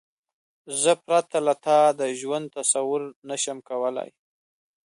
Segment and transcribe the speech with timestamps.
[0.81, 4.09] زه پرته له تا د ژوند تصور نشم کولای.